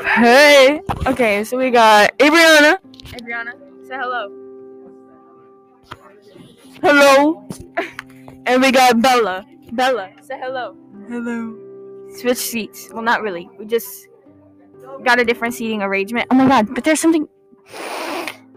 Hey. 0.00 0.80
Okay, 1.06 1.44
so 1.44 1.58
we 1.58 1.70
got 1.70 2.12
Adriana. 2.20 2.78
Adriana, 3.14 3.52
say 3.86 3.96
hello. 3.96 4.30
Hello. 6.80 7.46
And 8.46 8.62
we 8.62 8.72
got 8.72 9.00
Bella. 9.02 9.44
Bella, 9.72 10.10
say 10.20 10.38
hello. 10.40 10.76
Hello. 11.08 12.08
Switch 12.16 12.38
seats. 12.38 12.88
Well, 12.92 13.02
not 13.02 13.22
really. 13.22 13.48
We 13.58 13.66
just 13.66 14.08
got 15.04 15.20
a 15.20 15.24
different 15.24 15.54
seating 15.54 15.82
arrangement. 15.82 16.26
Oh 16.30 16.34
my 16.34 16.48
god, 16.48 16.74
but 16.74 16.84
there's 16.84 17.00
something. 17.00 17.28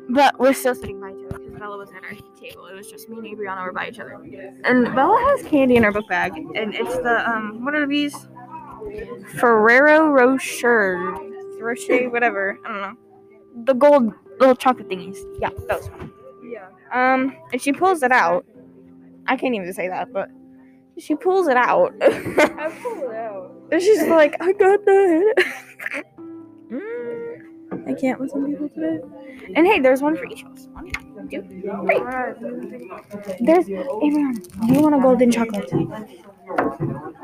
But 0.10 0.40
we're 0.40 0.54
still 0.54 0.76
sitting 0.76 1.02
by 1.02 1.10
each 1.10 1.26
other 1.26 1.40
because 1.40 1.60
Bella 1.60 1.78
was 1.78 1.90
at 1.92 2.04
our 2.04 2.12
table. 2.40 2.68
It 2.68 2.76
was 2.76 2.90
just 2.90 3.10
me 3.10 3.18
and 3.18 3.28
Adriana 3.28 3.64
were 3.64 3.74
by 3.74 3.90
each 3.90 4.00
other. 4.00 4.14
And 4.64 4.96
Bella 4.96 5.36
has 5.38 5.46
candy 5.48 5.76
in 5.76 5.84
her 5.84 5.92
book 5.92 6.08
bag, 6.08 6.34
and 6.56 6.74
it's 6.74 6.96
the 6.98 7.30
um, 7.30 7.66
what 7.66 7.76
are 7.76 7.88
these? 7.88 8.28
Ferrero 9.38 10.10
Rocher, 10.10 10.98
Rocher, 11.60 12.10
whatever. 12.10 12.60
I 12.66 12.68
don't 12.68 12.82
know. 12.82 12.98
The 13.66 13.74
gold 13.74 14.14
little 14.40 14.56
chocolate 14.56 14.90
thingies. 14.90 15.18
Yeah, 15.40 15.50
those. 15.68 15.90
Yeah. 16.44 16.68
Um, 16.92 17.36
and 17.52 17.62
she 17.62 17.74
pulls 17.74 18.04
it 18.04 18.12
out. 18.12 18.46
I 19.28 19.36
can't 19.38 19.56
even 19.56 19.72
say 19.74 19.88
that, 19.88 20.14
but 20.14 20.30
she 20.98 21.16
pulls 21.16 21.48
it 21.48 21.58
out. 21.58 21.94
I 22.02 22.78
pulled 22.82 23.04
it 23.04 23.16
out. 23.16 23.52
and 23.72 23.82
she's 23.82 24.08
like, 24.08 24.36
I 24.40 24.52
got 24.54 24.86
that. 24.86 25.54
I 27.88 27.94
can't 27.94 28.20
with 28.20 28.32
some 28.32 28.46
people 28.46 28.70
today. 28.70 29.00
And 29.56 29.66
hey, 29.66 29.80
there's 29.80 30.02
one 30.02 30.16
for 30.16 30.26
each 30.26 30.44
of 30.44 30.52
us. 30.52 30.68
One, 31.16 31.30
two, 31.30 31.42
three. 31.44 31.62
There's 33.40 33.66
Adriana. 33.70 34.34
Do 34.68 34.74
you 34.74 34.82
want 34.82 34.96
a 34.96 35.00
golden 35.00 35.32
chocolate? 35.32 35.72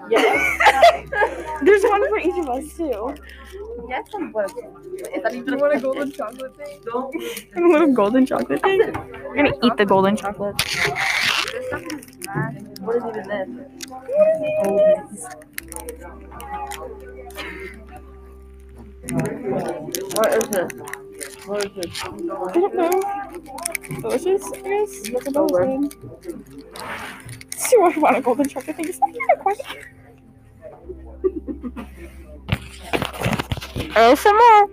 Yes. 0.10 1.10
There's 1.62 1.84
one 1.84 2.08
for 2.08 2.18
each 2.20 2.38
of 2.40 2.50
us 2.50 2.74
too. 2.78 3.14
yes, 3.90 4.08
I'm 4.16 4.32
what? 4.32 4.50
Is 5.14 5.24
that 5.24 5.36
even 5.36 5.60
what 5.60 5.76
a 5.76 5.80
golden 5.82 6.10
chocolate 6.12 6.56
thing? 6.56 6.80
And 7.56 7.66
a 7.66 7.68
little 7.68 7.94
golden 7.94 8.26
chocolate 8.26 8.62
thing. 8.62 8.80
We're 8.80 9.36
gonna 9.36 9.52
eat 9.62 9.76
the 9.78 9.86
golden 9.86 10.16
chocolate. 10.16 10.58
This 10.58 11.68
stuff 11.68 11.84
is 11.84 12.26
mad. 12.26 12.80
What 12.80 12.96
is 12.96 13.04
even 13.06 13.28
this? 13.28 13.48
What 20.16 20.34
is 20.34 20.50
this? 20.50 20.72
What 21.46 21.66
is 21.66 21.72
this? 21.76 22.04
I 22.04 22.08
don't 22.08 22.76
know. 22.76 23.02
Delicious, 24.00 24.44
I 24.52 24.62
guess. 24.62 25.10
That's 25.10 25.28
a 25.28 25.40
Over. 25.40 25.66
thing. 25.66 25.90
Do 25.90 27.68
you 27.72 27.82
want 27.82 28.18
a 28.18 28.22
golden 28.22 28.48
chocolate 28.48 28.76
thing? 28.76 28.88
Is 28.88 29.00
that 29.00 29.10
even 29.10 29.30
a 29.30 29.38
question? 29.38 29.78
Oh, 33.96 34.16
some 34.16 34.38
more. 34.38 34.68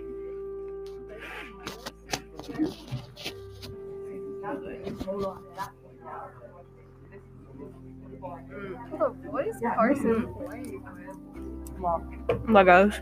What 8.89 8.99
the 8.99 9.29
voice? 9.29 9.55
Carson. 9.75 10.27
Legos. 12.47 12.93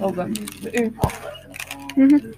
Okay. 0.00 0.90
Mm-hmm. 1.96 2.30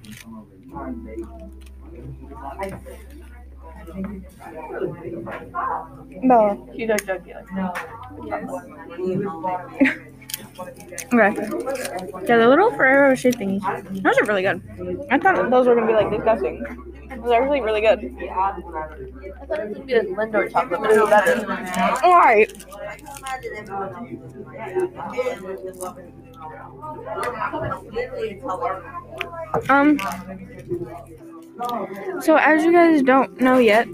Bella. 6.28 6.56
She's 6.77 6.88
like 6.88 7.06
junkie. 7.06 7.32
No. 7.54 7.75
Yes. 8.25 9.99
Okay. 10.58 11.34
Yeah, 12.26 12.36
the 12.38 12.48
little 12.48 12.70
Ferrero 12.70 13.08
Rocher 13.10 13.30
thingies. 13.30 13.62
Those 14.02 14.18
are 14.18 14.24
really 14.24 14.42
good. 14.42 14.62
I 15.10 15.18
thought 15.18 15.50
those 15.50 15.66
were 15.66 15.74
gonna 15.74 15.86
be 15.86 15.94
like 15.94 16.10
disgusting. 16.10 16.62
Those 17.10 17.30
are 17.30 17.42
actually 17.42 17.60
really 17.60 17.80
good. 17.80 18.14
I 18.30 18.34
thought 19.46 19.60
it 19.60 19.68
was 19.68 19.78
gonna 19.78 19.86
be 19.86 19.94
a 19.94 20.04
Lindor 20.04 20.50
chocolate, 20.50 20.80
but 20.80 20.90
it's 20.90 21.10
better. 21.10 21.46
Alright. 22.04 22.64
Um. 29.70 29.98
So 32.22 32.36
as 32.36 32.64
you 32.64 32.72
guys 32.72 33.02
don't 33.02 33.40
know 33.40 33.58
yet, 33.58 33.86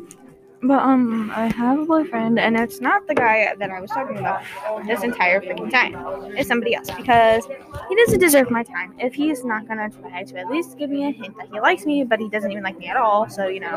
but 0.62 0.82
um, 0.82 1.30
I 1.34 1.46
have 1.46 1.78
a 1.78 1.84
boyfriend, 1.84 2.38
and 2.38 2.56
it's 2.56 2.80
not 2.80 3.06
the 3.06 3.14
guy 3.14 3.54
that 3.58 3.70
I 3.70 3.80
was 3.80 3.90
talking 3.90 4.18
about 4.18 4.42
this 4.86 5.02
entire 5.02 5.40
freaking 5.40 5.70
time. 5.70 5.94
It's 6.36 6.48
somebody 6.48 6.74
else 6.74 6.90
because 6.90 7.46
he 7.88 7.94
doesn't 7.94 8.18
deserve 8.18 8.50
my 8.50 8.64
time. 8.64 8.94
If 8.98 9.14
he's 9.14 9.44
not 9.44 9.68
gonna 9.68 9.88
try 9.90 10.24
to 10.24 10.38
at 10.38 10.48
least 10.50 10.76
give 10.76 10.90
me 10.90 11.06
a 11.06 11.10
hint 11.10 11.36
that 11.38 11.48
he 11.52 11.60
likes 11.60 11.86
me, 11.86 12.02
but 12.04 12.18
he 12.18 12.28
doesn't 12.28 12.50
even 12.50 12.64
like 12.64 12.78
me 12.78 12.88
at 12.88 12.96
all, 12.96 13.28
so 13.28 13.46
you 13.46 13.60
know. 13.60 13.76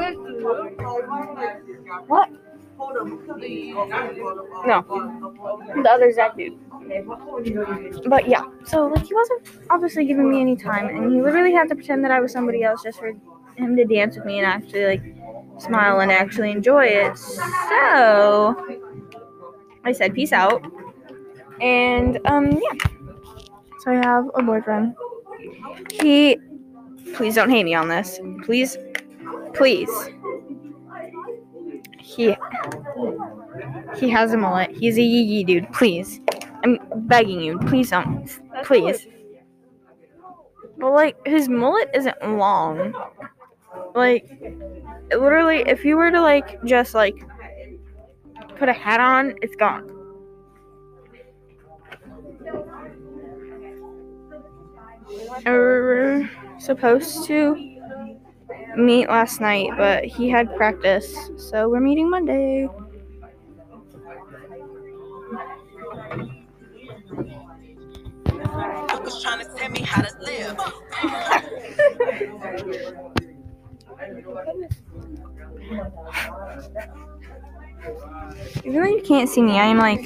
What? 2.07 2.29
No. 4.65 4.83
The 5.83 5.89
other 5.91 6.11
Zach 6.11 6.35
dude. 6.35 6.57
But 8.07 8.27
yeah, 8.27 8.43
so 8.65 8.87
like 8.87 9.05
he 9.05 9.13
wasn't 9.13 9.41
obviously 9.69 10.05
giving 10.05 10.31
me 10.31 10.41
any 10.41 10.55
time, 10.55 10.87
and 10.87 11.13
he 11.13 11.21
literally 11.21 11.53
had 11.53 11.69
to 11.69 11.75
pretend 11.75 12.03
that 12.05 12.11
I 12.11 12.19
was 12.19 12.31
somebody 12.31 12.63
else 12.63 12.81
just 12.81 12.97
for 12.97 13.13
him 13.55 13.75
to 13.75 13.85
dance 13.85 14.15
with 14.15 14.25
me 14.25 14.39
and 14.39 14.47
actually 14.47 14.85
like 14.85 15.20
smile 15.59 16.00
and 16.00 16.12
actually 16.12 16.51
enjoy 16.51 16.85
it. 16.85 17.17
So 17.17 18.79
I 19.84 19.91
said 19.91 20.13
peace 20.13 20.34
out, 20.34 20.63
and 21.59 22.19
um 22.25 22.51
yeah. 22.51 22.88
So 23.79 23.91
I 23.91 23.95
have 23.95 24.29
a 24.35 24.44
boyfriend. 24.44 24.95
He, 25.91 26.38
please 27.16 27.34
don't 27.34 27.50
hate 27.50 27.63
me 27.63 27.73
on 27.73 27.88
this. 27.88 28.19
Please, 28.44 28.78
please. 29.53 29.90
He 32.00 32.35
he 33.95 34.09
has 34.09 34.34
a 34.34 34.38
mullet. 34.38 34.72
He's 34.72 34.97
a 34.97 35.01
yee 35.01 35.23
yee 35.23 35.44
dude. 35.44 35.72
Please. 35.73 36.19
I'm 36.63 36.78
begging 37.07 37.41
you. 37.41 37.57
Please 37.57 37.90
don't. 37.90 38.29
Please. 38.63 39.07
But 40.78 40.91
like 40.91 41.16
his 41.25 41.50
mullet 41.50 41.90
isn't 41.95 42.22
long. 42.22 42.94
Like 43.95 44.28
literally 45.17 45.63
if 45.67 45.83
you 45.83 45.97
were 45.97 46.11
to 46.11 46.22
like 46.22 46.63
just 46.63 46.94
like 46.94 47.16
put 48.57 48.69
a 48.69 48.73
hat 48.73 48.99
on, 48.99 49.35
it's 49.41 49.55
gone. 49.55 49.88
We 55.45 55.51
were 55.51 56.29
supposed 56.59 57.25
to 57.27 57.55
meet 58.75 59.09
last 59.09 59.41
night, 59.41 59.69
but 59.77 60.05
he 60.05 60.29
had 60.29 60.55
practice, 60.55 61.13
so 61.38 61.67
we're 61.69 61.79
meeting 61.79 62.09
Monday. 62.09 62.67
trying 69.22 69.45
to 69.45 69.53
tell 69.55 69.69
me 69.69 69.81
how 69.81 70.01
to 70.01 70.09
live. 70.23 70.57
Even 78.63 78.81
though 78.81 78.88
you 78.88 79.01
can't 79.03 79.29
see 79.29 79.41
me, 79.41 79.59
I'm 79.59 79.78
like. 79.78 80.01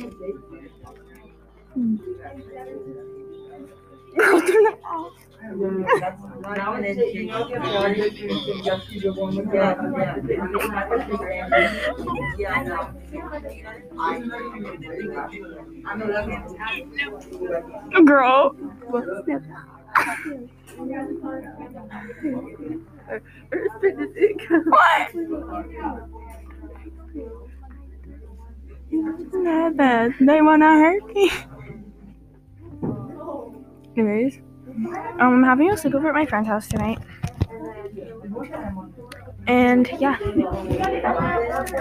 Girl, 4.15 4.39
turn 4.41 4.65
it 4.65 4.79
off. 4.85 5.13
Girl. 18.05 18.55
What? 24.15 25.11
It's 28.91 29.33
not 29.33 29.75
bad. 29.75 30.13
They 30.19 30.41
wanna 30.41 30.79
hurt 30.79 31.05
me. 31.13 31.31
Anyways, 33.97 34.39
um, 35.19 35.19
I'm 35.19 35.43
having 35.43 35.69
a 35.69 35.73
sleepover 35.73 36.09
at 36.09 36.13
my 36.13 36.25
friend's 36.25 36.47
house 36.47 36.67
tonight. 36.67 36.99
And 39.47 39.87
yeah, 39.99 40.17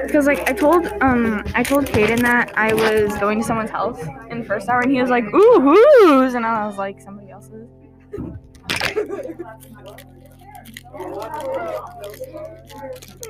because 0.06 0.26
like 0.26 0.48
I 0.48 0.52
told 0.52 0.86
um 1.00 1.42
I 1.54 1.62
told 1.62 1.86
Caden 1.86 2.20
that 2.20 2.52
I 2.56 2.74
was 2.74 3.16
going 3.18 3.40
to 3.40 3.44
someone's 3.44 3.70
house 3.70 4.00
in 4.30 4.40
the 4.40 4.44
first 4.44 4.68
hour, 4.68 4.80
and 4.80 4.92
he 4.92 5.00
was 5.00 5.10
like, 5.10 5.24
"Ooh, 5.24 5.60
who's?" 5.60 6.34
And 6.34 6.44
I 6.44 6.66
was 6.66 6.76
like, 6.76 7.00
"Somebody 7.00 7.30
else's." 7.30 7.68
I 10.96 11.00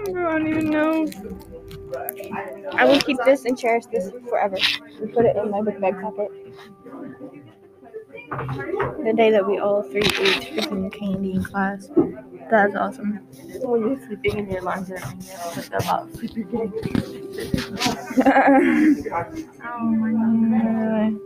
don't 0.06 0.46
even 0.46 0.70
know. 0.70 1.08
I 2.72 2.84
will 2.84 3.00
keep 3.00 3.16
this 3.24 3.44
and 3.46 3.58
cherish 3.58 3.86
this 3.86 4.10
forever. 4.28 4.58
And 5.00 5.12
put 5.12 5.24
it 5.24 5.36
in 5.36 5.50
my 5.50 5.62
book 5.62 5.80
bag 5.80 5.98
pocket. 6.00 6.30
The 9.04 9.12
day 9.16 9.30
that 9.30 9.46
we 9.46 9.58
all 9.58 9.82
three 9.82 10.02
ate 10.02 10.42
freaking 10.52 10.92
candy 10.92 11.32
in 11.32 11.44
class. 11.44 11.88
That's 12.50 12.74
awesome. 12.74 13.20
When 13.62 13.80
you're 13.80 14.06
sleeping 14.06 14.38
in 14.40 14.50
your 14.50 14.60
lunch 14.62 14.90
and 14.90 14.98
you 15.00 15.30
have 15.30 15.54
to 15.54 15.60
put 15.60 15.70
them 15.70 15.88
up. 15.88 16.08
oh 19.64 19.80
my 19.80 20.12
god. 20.60 21.20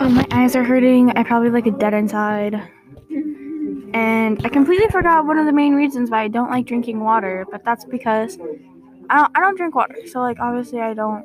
Oh, 0.00 0.08
my 0.08 0.26
eyes 0.30 0.54
are 0.54 0.64
hurting. 0.64 1.10
I 1.10 1.22
probably 1.24 1.50
like 1.50 1.66
a 1.66 1.70
dead 1.70 1.94
inside. 1.94 2.54
And 3.94 4.44
I 4.44 4.48
completely 4.48 4.86
forgot 4.88 5.26
one 5.26 5.38
of 5.38 5.46
the 5.46 5.52
main 5.52 5.74
reasons 5.74 6.10
why 6.10 6.22
I 6.22 6.28
don't 6.28 6.50
like 6.50 6.66
drinking 6.66 7.00
water, 7.00 7.46
but 7.50 7.64
that's 7.64 7.84
because 7.84 8.38
I 9.10 9.16
don't 9.16 9.30
I 9.34 9.40
don't 9.40 9.56
drink 9.56 9.74
water. 9.74 9.96
So 10.06 10.20
like 10.20 10.38
obviously 10.40 10.80
I 10.80 10.94
don't 10.94 11.24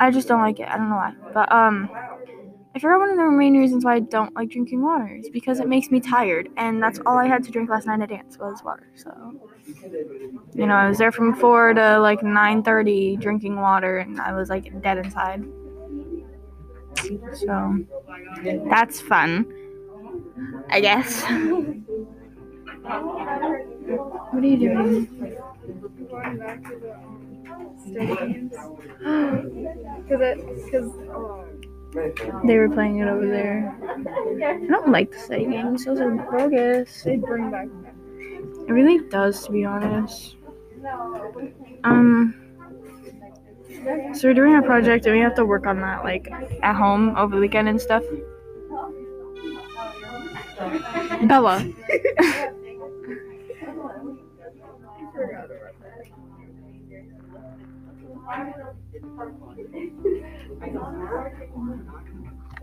I 0.00 0.10
just 0.10 0.28
don't 0.28 0.40
like 0.40 0.58
it. 0.58 0.68
I 0.68 0.76
don't 0.76 0.90
know 0.90 0.96
why. 0.96 1.14
But 1.32 1.50
um 1.52 1.88
I 2.76 2.78
forgot 2.78 2.98
one 2.98 3.08
of 3.08 3.16
the 3.16 3.30
main 3.30 3.56
reasons 3.56 3.86
why 3.86 3.94
I 3.94 4.00
don't 4.00 4.34
like 4.34 4.50
drinking 4.50 4.82
water 4.82 5.16
is 5.16 5.30
because 5.30 5.60
it 5.60 5.66
makes 5.66 5.90
me 5.90 5.98
tired 5.98 6.50
and 6.58 6.82
that's 6.82 7.00
all 7.06 7.16
I 7.16 7.26
had 7.26 7.42
to 7.44 7.50
drink 7.50 7.70
last 7.70 7.86
night 7.86 8.02
at 8.02 8.10
dance 8.10 8.36
was 8.38 8.62
water. 8.62 8.86
So 8.94 9.40
you 10.52 10.66
know, 10.66 10.74
I 10.74 10.86
was 10.86 10.98
there 10.98 11.10
from 11.10 11.34
4 11.34 11.72
to 11.72 11.98
like 12.00 12.20
9:30 12.20 13.18
drinking 13.18 13.58
water 13.58 14.00
and 14.00 14.20
I 14.20 14.34
was 14.34 14.50
like 14.50 14.82
dead 14.82 14.98
inside. 14.98 15.42
So 17.46 17.78
that's 18.68 19.00
fun. 19.00 19.46
I 20.68 20.80
guess. 20.80 21.22
what 24.32 24.44
are 24.44 24.46
you 24.46 24.58
doing? 24.58 25.06
Because 30.04 30.20
it, 30.20 30.64
because 30.66 30.90
oh. 31.08 31.55
They 32.44 32.58
were 32.58 32.68
playing 32.68 32.98
it 32.98 33.08
over 33.08 33.26
there. 33.26 33.74
I 34.44 34.66
don't 34.66 34.90
like 34.90 35.12
the 35.12 35.18
study 35.18 35.46
games. 35.46 35.84
Those 35.86 36.00
are 36.00 36.10
bogus. 36.10 37.02
they 37.02 37.16
bring 37.16 37.50
back. 37.50 37.68
It 38.68 38.72
really 38.72 38.98
does, 39.08 39.44
to 39.46 39.52
be 39.52 39.64
honest. 39.64 40.36
Um. 41.84 42.34
So 44.14 44.28
we're 44.28 44.34
doing 44.34 44.56
a 44.56 44.62
project 44.62 45.06
and 45.06 45.14
we 45.14 45.20
have 45.20 45.34
to 45.36 45.44
work 45.44 45.66
on 45.66 45.80
that 45.80 46.02
like 46.04 46.28
at 46.62 46.74
home 46.74 47.16
over 47.16 47.36
the 47.36 47.40
weekend 47.40 47.68
and 47.68 47.80
stuff. 47.80 48.02
Bella. 51.28 51.64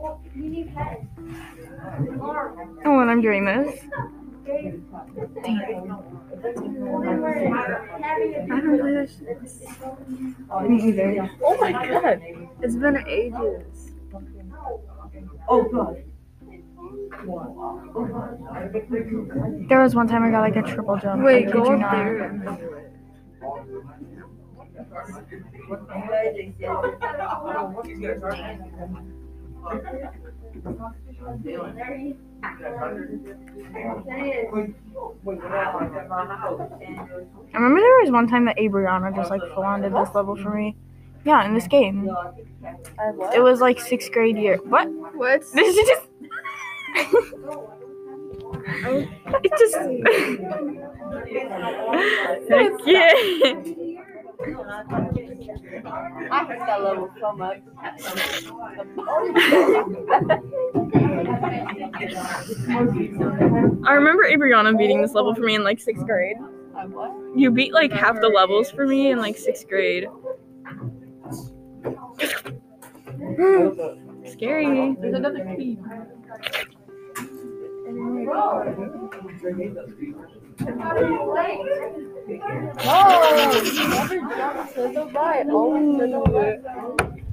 Oh, 0.06 0.20
and 3.00 3.10
I'm 3.10 3.22
doing 3.22 3.46
this. 3.46 3.80
Dang 4.46 4.66
it. 4.68 4.82
I 8.52 8.60
don't 8.60 8.80
play 8.80 8.92
this. 8.92 9.22
Me 10.68 10.76
either. 10.90 11.30
Oh 11.42 11.58
my 11.58 11.72
god! 11.72 12.22
It's 12.62 12.76
been 12.76 12.98
ages. 13.08 13.94
Oh 15.48 15.64
god. 15.72 16.04
There 19.70 19.82
was 19.82 19.96
one 19.96 20.08
time 20.10 20.24
I 20.24 20.32
got 20.32 20.42
like 20.42 20.58
a 20.58 20.64
triple 20.64 20.98
jump. 20.98 21.24
Wait, 21.24 21.46
kid 21.46 21.54
go 21.54 21.64
you 21.66 21.72
up 21.76 21.80
not. 21.80 21.92
there 21.92 22.24
and 22.24 22.44
do 22.44 22.74
it. 22.74 22.90
I 29.66 29.76
remember 37.54 37.80
there 37.80 38.02
was 38.02 38.12
one 38.12 38.28
time 38.28 38.44
that 38.46 38.58
Abriana 38.58 39.16
just 39.16 39.30
like 39.30 39.42
full 39.54 39.64
on 39.64 39.82
did 39.82 39.94
this 39.94 40.10
level 40.14 40.36
for 40.36 40.54
me. 40.54 40.76
Yeah, 41.26 41.46
in 41.46 41.54
this 41.54 41.68
game. 41.68 42.10
It 43.34 43.42
was 43.42 43.62
like 43.62 43.80
sixth 43.80 44.12
grade 44.12 44.38
year. 44.38 44.58
What? 44.66 44.90
What? 45.16 45.44
This 45.54 45.78
is 45.78 45.88
just. 45.88 46.08
it 49.44 49.52
just. 49.60 49.76
Heck 52.50 52.72
yeah. 52.86 53.14
I 55.50 56.46
hate 56.46 56.60
that 56.60 56.84
level 56.84 57.10
so 57.20 57.34
much. 57.34 57.62
I 63.86 63.94
remember 63.94 64.24
Abriana 64.26 64.78
beating 64.78 65.02
this 65.02 65.14
level 65.14 65.34
for 65.36 65.42
me 65.42 65.56
in 65.56 65.64
like 65.64 65.80
sixth 65.80 66.06
grade. 66.06 66.38
I 66.76 66.86
what? 66.86 67.12
You 67.36 67.52
beat 67.52 67.74
like 67.74 67.92
half 67.92 68.20
the 68.22 68.30
levels 68.30 68.72
for 68.72 68.88
me 68.88 69.12
in 69.12 69.20
like 69.20 69.38
sixth 69.38 69.68
grade. 69.68 70.08
Scary. 74.32 74.96
There's 75.00 75.14
another 75.14 75.44
key. 75.56 75.78
No! 80.60 80.68
Never 83.90 84.20
jump 84.20 84.74
to 84.74 84.82
the 84.94 85.10
right. 85.14 85.48
Always 85.50 86.00
to 86.00 86.08
the 86.08 86.20
left. 86.20 86.64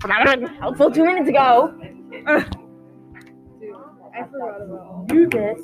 But 0.01 0.09
that 0.09 0.19
would 0.21 0.29
have 0.29 0.41
been 0.41 0.49
helpful 0.61 0.91
two 0.91 1.05
minutes 1.05 1.29
ago. 1.29 1.75
I 2.27 4.25
forgot 4.25 4.63
about 4.63 5.09
Do 5.09 5.29
this. 5.29 5.61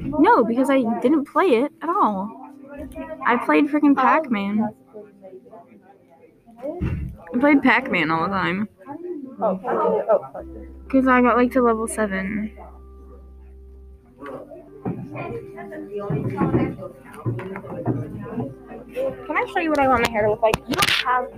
No, 0.00 0.44
because 0.44 0.70
I 0.70 0.82
didn't 1.00 1.26
play 1.26 1.46
it 1.46 1.72
at 1.82 1.88
all. 1.88 2.30
I 3.26 3.36
played 3.44 3.66
freaking 3.66 3.96
Pac 3.96 4.30
Man. 4.30 4.68
I 6.62 7.38
played 7.38 7.62
Pac 7.62 7.90
Man 7.90 8.10
all 8.10 8.22
the 8.22 8.28
time. 8.28 8.68
Oh. 9.40 9.60
Oh. 9.64 10.22
Because 10.84 11.06
I 11.06 11.20
got 11.22 11.36
like 11.36 11.52
to 11.52 11.62
level 11.62 11.86
7. 11.86 12.52
Can 16.00 16.16
I 19.36 19.44
show 19.52 19.60
you 19.60 19.68
what 19.70 19.80
I 19.80 19.88
want 19.88 20.02
my 20.02 20.10
hair 20.10 20.22
to 20.22 20.30
look 20.30 20.40
like? 20.40 20.56
You 20.66 20.74
don't 20.74 20.90
have 20.90 21.30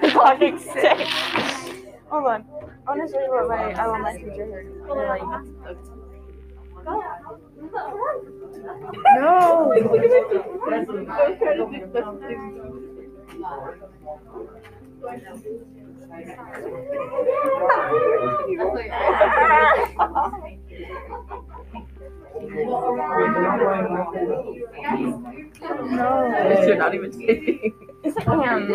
the 0.00 0.08
talking 0.10 0.58
stick. 0.58 1.06
Hold 2.08 2.26
on. 2.26 2.44
I 2.86 2.96
want 2.96 3.06
to 3.06 3.12
show 3.12 3.20
you 3.20 3.30
what 3.30 3.48
my 3.48 3.72
I 3.74 3.86
want 3.86 4.02
my 4.02 4.16
future 4.16 4.46
hair 4.46 4.62
to 4.64 4.94
like. 4.94 5.22
No! 9.16 9.72
no. 25.90 26.62
You're 26.66 26.76
not 26.76 26.94
even 26.94 27.10
kidding. 27.12 27.72
Um, 28.26 28.72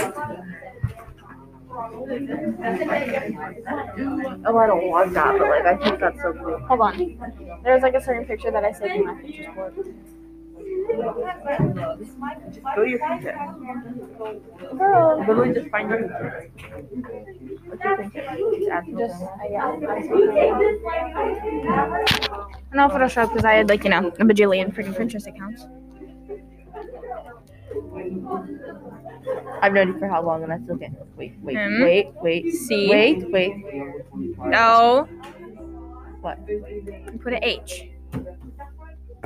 Oh, 4.45 4.57
I 4.57 4.67
don't 4.67 4.87
want 4.89 5.13
that, 5.13 5.37
but 5.37 5.47
like, 5.47 5.65
I 5.65 5.77
think 5.77 5.99
that's 5.99 6.21
so 6.21 6.33
cool. 6.33 6.59
hold 6.67 6.81
on. 6.81 7.61
There's 7.63 7.81
like 7.81 7.93
a 7.93 8.01
certain 8.03 8.25
picture 8.25 8.51
that 8.51 8.65
I 8.65 8.71
saved 8.73 8.95
in 8.95 9.05
my 9.05 9.13
pictures 9.15 9.47
board. 9.55 9.73
Just 10.87 12.63
go 12.75 12.83
to 12.83 12.89
your 12.89 12.99
picture. 12.99 13.37
Girl. 14.77 15.19
Literally 15.27 15.53
just 15.53 15.69
find 15.69 15.89
your 15.89 15.99
picture. 15.99 16.51
What's 17.67 17.83
your 17.83 17.97
picture? 17.97 18.25
Just 18.57 18.69
add 18.69 18.83
Just, 18.97 19.19
something. 19.19 19.51
yeah. 19.51 19.77
No 22.73 22.87
Photoshop 22.89 23.29
because 23.29 23.45
I 23.45 23.53
had 23.53 23.69
like, 23.69 23.83
you 23.83 23.89
know, 23.89 24.07
a 24.07 24.23
bajillion 24.25 24.73
freaking 24.73 24.95
Pinterest 24.95 25.27
accounts. 25.27 25.65
I've 29.61 29.73
known 29.73 29.89
you 29.89 29.99
for 29.99 30.07
how 30.07 30.23
long 30.25 30.43
and 30.43 30.51
I 30.51 30.59
still 30.63 30.77
can't. 30.77 30.95
Wait, 31.15 31.33
wait, 31.41 31.55
Hmm? 31.57 31.83
wait, 31.83 32.07
wait. 32.21 32.53
See? 32.53 32.89
Wait, 32.89 33.29
wait. 33.31 33.53
No. 34.39 35.07
What? 36.21 36.39
Put 37.21 37.33
an 37.33 37.43
H. 37.43 37.89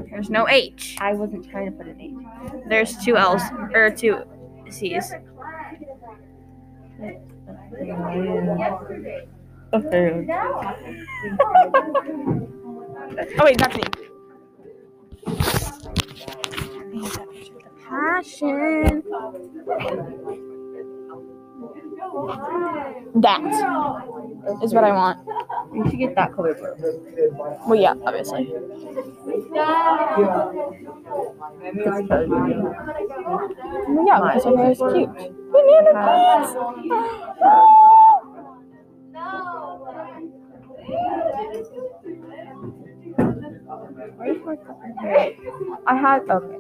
There's 0.10 0.30
no 0.30 0.48
H. 0.48 0.98
I 1.00 1.14
wasn't 1.14 1.50
trying 1.50 1.72
to 1.72 1.72
put 1.72 1.88
an 1.88 2.00
H. 2.00 2.14
There's 2.68 2.98
two 3.04 3.18
L's 3.18 3.42
or 3.74 3.90
two 3.92 4.22
C's. 4.70 5.14
Okay. 9.74 10.28
Oh 13.40 13.46
wait, 13.46 13.58
that's 13.58 13.76
me. 13.78 13.84
Passion. 17.88 19.04
That 23.16 23.42
is 24.64 24.74
what 24.74 24.84
I 24.84 24.92
want. 24.92 25.20
You 25.74 25.90
should 25.90 26.00
get 26.00 26.16
that 26.16 26.34
color 26.34 26.54
blue. 26.54 26.76
Well, 27.68 27.80
yeah, 27.80 27.96
obviously. 28.06 28.52
Well, 28.52 28.86
yeah, 34.06 34.20
because 34.22 34.44
her 34.44 34.58
hair 34.58 34.72
is 34.72 34.78
cute. 34.78 35.10
Banana 35.52 35.94
pants! 35.94 36.52
I 45.88 45.96
had 45.96 46.30
okay. 46.30 46.58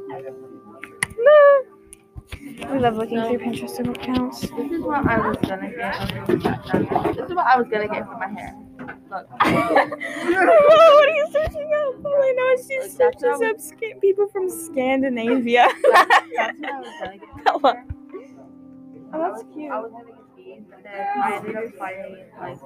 We 2.45 2.79
love 2.79 2.95
looking 2.95 3.17
through 3.23 3.39
Pinterest 3.39 3.79
accounts. 3.89 4.41
This 4.41 4.71
is 4.71 4.81
what 4.81 5.05
I 5.07 5.27
was 5.27 5.37
gonna 5.37 5.71
get. 5.71 7.15
This 7.15 7.25
is 7.25 7.35
what 7.35 7.45
I 7.47 7.57
was 7.57 7.67
gonna 7.71 7.87
get 7.87 8.05
for 8.05 8.17
my 8.17 8.27
hair. 8.27 8.55
Look. 9.09 9.29
what 9.31 9.49
are 9.49 11.09
you 11.09 11.27
searching 11.31 11.71
up? 11.73 11.95
Oh 11.95 12.01
All 12.05 12.15
I 12.15 12.33
know 12.37 12.53
is 12.53 12.67
she 12.67 12.77
that's 12.79 12.95
searches 12.95 13.41
up 13.41 13.59
sca- 13.59 13.99
people 13.99 14.27
from 14.27 14.47
Scandinavia. 14.49 15.67
That's 15.91 16.59
what 16.59 16.71
I 16.71 16.79
was 16.79 16.89
gonna 17.01 17.17
get. 17.17 17.85
Oh, 19.13 19.19
that's 19.19 19.43
cute. 19.53 19.71
I 20.55 20.59
was 20.59 20.67
gonna 20.69 20.75
but 20.75 20.83
then 20.83 20.95
I 21.21 21.35
ended 21.35 21.55
up 21.55 21.63
finding 21.77 22.15
like 22.39 22.57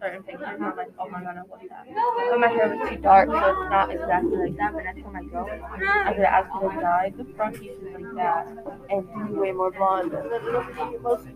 certain 0.00 0.22
pictures 0.22 0.48
and 0.48 0.64
I'm 0.64 0.76
like, 0.76 0.92
oh 0.98 1.08
my 1.08 1.22
god, 1.22 1.36
I 1.36 1.42
want 1.42 1.68
that. 1.68 1.86
But 2.30 2.40
my 2.40 2.48
hair 2.48 2.68
was 2.68 2.88
too 2.90 2.96
dark, 2.96 3.28
so 3.30 3.36
it's 3.36 3.70
not 3.70 3.90
exactly 3.90 4.36
like 4.36 4.56
that. 4.56 4.72
But 4.74 4.84
next 4.84 5.02
time 5.02 5.16
I 5.16 5.22
go, 5.24 5.48
I'm 5.48 6.14
gonna 6.14 6.28
ask 6.28 6.50
her 6.52 6.68
to 6.68 6.80
dye 6.80 7.12
the 7.16 7.24
front 7.36 7.60
pieces 7.60 7.78
like 7.94 8.14
that 8.16 8.46
and 8.90 9.06
do 9.28 9.40
way 9.40 9.52
more 9.52 9.70
blonde. 9.70 10.12
And 10.12 10.30
then 10.30 10.42
it'll 10.44 10.64
be 10.64 10.98
most 10.98 11.26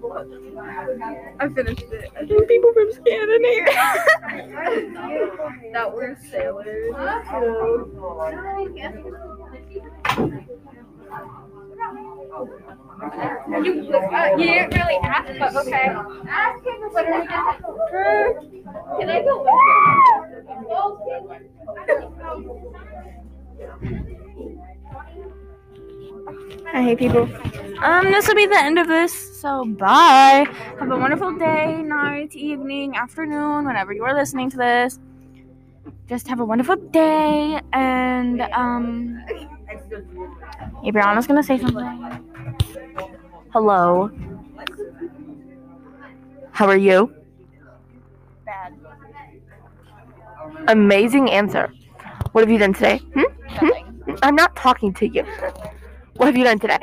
I 1.41 1.49
finished 1.49 1.93
it. 1.93 2.11
I 2.17 2.27
think 2.27 2.49
people 2.49 2.73
from 2.73 2.93
Scandinavia. 2.93 3.65
that 5.73 5.93
were 5.95 6.17
sailors. 6.31 6.95
You, 12.33 13.93
uh, 13.93 14.37
you 14.39 14.47
didn't 14.47 14.75
really 14.75 14.97
ask, 15.03 15.29
but 15.39 15.55
okay. 15.57 15.89
Ask 16.29 16.65
him 16.65 16.81
what 16.91 17.07
are 17.07 17.21
we 17.21 17.27
gonna 17.27 17.59
Can 18.99 19.11
I 19.11 19.23
go 19.23 19.47
I 26.75 26.83
hate 26.83 26.99
people. 26.99 27.29
Um, 27.83 28.05
this 28.11 28.27
will 28.27 28.35
be 28.35 28.47
the 28.47 28.59
end 28.59 28.79
of 28.79 28.89
this. 28.89 29.41
So 29.41 29.65
bye. 29.65 30.47
Have 30.79 30.91
a 30.91 30.97
wonderful 30.97 31.37
day, 31.37 31.83
night, 31.83 32.35
evening, 32.35 32.97
afternoon, 32.97 33.67
whenever 33.67 33.93
you 33.93 34.05
are 34.05 34.15
listening 34.15 34.49
to 34.51 34.57
this. 34.57 34.99
Just 36.09 36.29
have 36.29 36.41
a 36.41 36.45
wonderful 36.45 36.77
day 36.77 37.61
and 37.73 38.43
um 38.53 39.23
Hey 40.83 40.91
Brianna's 40.91 41.27
gonna 41.27 41.43
say 41.43 41.59
something. 41.59 42.22
Hello. 43.53 44.11
How 46.53 46.67
are 46.69 46.77
you? 46.77 47.15
Bad. 48.47 48.75
Amazing 50.69 51.31
answer. 51.31 51.71
What 52.33 52.41
have 52.41 52.51
you 52.51 52.57
done 52.57 52.73
today? 52.73 53.03
Hmm? 53.13 53.21
Hmm? 53.49 54.15
I'm 54.23 54.35
not 54.35 54.57
talking 54.57 54.95
to 54.95 55.07
you. 55.07 55.25
What 56.17 56.27
have 56.27 56.37
you 56.37 56.45
done 56.45 56.61
today? 56.61 56.79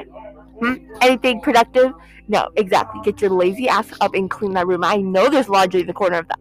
Hmm? 0.60 0.76
Anything 1.02 1.42
productive? 1.42 1.92
No, 2.28 2.52
exactly. 2.56 3.02
Get 3.04 3.20
your 3.20 3.32
lazy 3.32 3.68
ass 3.68 3.92
up 4.00 4.14
and 4.14 4.30
clean 4.30 4.54
that 4.54 4.68
room. 4.68 4.84
I 4.84 4.98
know 4.98 5.28
there's 5.28 5.50
laundry 5.50 5.82
in 5.82 5.88
the 5.88 5.94
corner 5.94 6.20
of 6.20 6.28
that. 6.28 6.40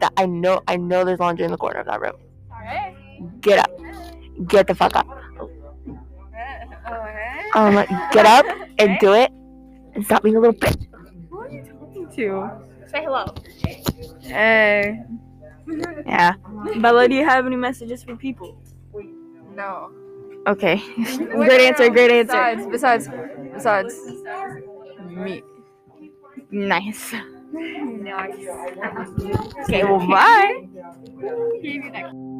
that 0.00 0.12
I 0.16 0.26
know. 0.26 0.60
I 0.66 0.76
know 0.76 1.04
there's 1.04 1.20
laundry 1.20 1.44
in 1.44 1.52
the 1.52 1.56
corner 1.56 1.78
of 1.78 1.86
that 1.86 2.00
room. 2.00 2.16
Get 3.40 3.60
up. 3.60 3.70
Get 4.48 4.66
the 4.66 4.74
fuck 4.74 4.96
up. 4.96 5.06
Um, 7.54 7.74
get 8.10 8.26
up 8.26 8.46
and 8.80 8.98
do 8.98 9.12
it. 9.12 9.30
And 9.94 10.04
stop 10.04 10.22
being 10.22 10.36
a 10.36 10.40
little 10.40 10.54
bitch. 10.54 10.86
Who 11.30 11.38
are 11.38 11.50
you 11.50 11.64
talking 11.64 12.08
to? 12.16 12.50
Say 12.90 13.04
hello. 13.04 13.26
Hey. 14.20 15.02
Yeah. 16.04 16.34
Bella, 16.80 17.08
do 17.08 17.14
you 17.14 17.24
have 17.24 17.46
any 17.46 17.56
messages 17.56 18.02
for 18.02 18.16
people? 18.16 18.60
No. 19.54 19.90
Okay. 20.46 20.76
great 21.16 21.60
answer, 21.60 21.88
great 21.88 22.10
answer. 22.10 22.68
Besides, 22.68 23.08
besides, 23.08 23.08
besides, 23.54 23.94
me. 25.08 25.42
Nice. 26.50 27.14
Nice. 27.52 28.46
Okay, 29.64 29.84
well, 29.84 30.08
bye. 30.08 30.66
See 31.60 31.72
you 31.72 31.90
next. 31.90 32.31